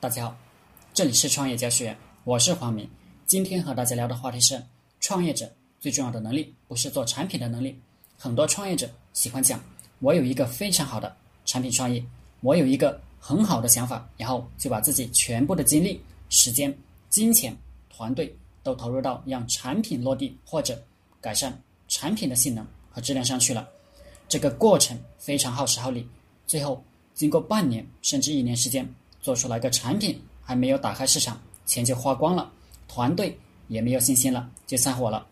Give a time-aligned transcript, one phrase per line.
[0.00, 0.38] 大家好，
[0.94, 2.88] 这里是创业教学院，我是黄明。
[3.26, 4.62] 今天和大家聊的话题是，
[5.00, 5.50] 创业者
[5.80, 7.76] 最重要的能力不是做产品的能力。
[8.16, 9.60] 很多创业者喜欢讲，
[9.98, 11.12] 我有一个非常好的
[11.44, 12.00] 产品创意，
[12.42, 16.72] 我有一个很好的想法，然后就把自己全部的精力、时间、
[17.10, 17.56] 金钱、
[17.90, 20.80] 团队都投入到让产品落地或者
[21.20, 23.68] 改善产品的性能和质量上去了。
[24.28, 26.06] 这个过程非常耗时耗力，
[26.46, 26.80] 最后
[27.14, 28.88] 经过半年甚至一年时间。
[29.28, 32.50] 做出来个产品还没有打开市场，钱就花光了，
[32.88, 35.26] 团队也没有信心了，就散伙了。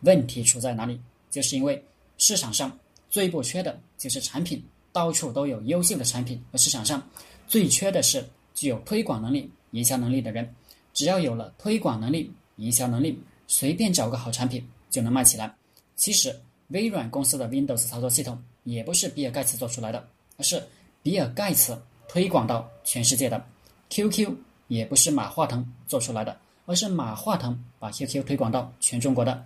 [0.00, 0.98] 问题出在哪里？
[1.30, 1.84] 就是因为
[2.16, 2.74] 市场上
[3.10, 4.64] 最不缺的就是产品，
[4.94, 7.06] 到处都有优秀的产品，而市场上
[7.46, 10.50] 最缺的是具有推广能力、营销能力的人。
[10.94, 15.54] 只要有了推广能力、营销能力，随便找个好产品就能卖起来。
[15.96, 16.34] 其实
[16.68, 20.66] 微软公司的 Windows 操作系统也不是比尔盖茨做出来的，而是
[21.02, 21.78] 比尔盖茨。
[22.08, 23.44] 推广到全世界的
[23.90, 24.34] QQ
[24.66, 26.36] 也不是马化腾做出来的，
[26.66, 29.44] 而是马化腾把 QQ 推广到全中国的。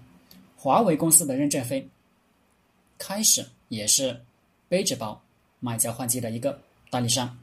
[0.56, 1.86] 华为公司的任正非
[2.98, 4.18] 开始也是
[4.68, 5.20] 背着包
[5.58, 7.36] 卖交换机的一个代理商，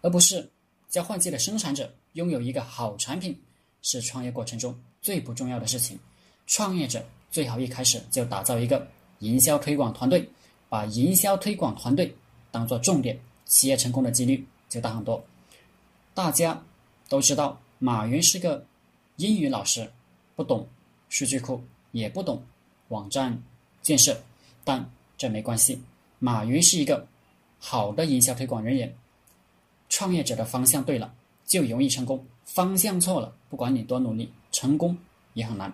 [0.00, 0.48] 而不是
[0.88, 1.92] 交换机的生产者。
[2.14, 3.38] 拥有一个好产品
[3.82, 5.96] 是创业过程中最不重要的事情。
[6.46, 8.84] 创业者最好一开始就打造一个
[9.20, 10.28] 营销推广团队，
[10.68, 12.12] 把营销推广团队
[12.50, 13.16] 当做重点。
[13.48, 15.20] 企业成功的几率就大很多。
[16.14, 16.62] 大家
[17.08, 18.64] 都知道，马云是个
[19.16, 19.90] 英语老师，
[20.36, 20.68] 不懂
[21.08, 22.40] 数据库，也不懂
[22.88, 23.42] 网站
[23.82, 24.20] 建设，
[24.62, 25.82] 但这没关系。
[26.20, 27.06] 马云是一个
[27.58, 28.94] 好的营销推广人员。
[29.88, 31.14] 创业者的方向对了，
[31.46, 34.96] 就容易成功；方向错了，不管你多努力，成功
[35.32, 35.72] 也很难。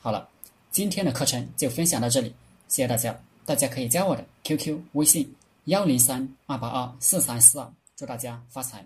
[0.00, 0.26] 好了，
[0.70, 2.34] 今天的课程就分享到这里，
[2.68, 3.20] 谢谢大家。
[3.44, 5.30] 大家可以加我的 QQ 微信。
[5.70, 8.84] 幺零三二八二四三四二，祝大家发财！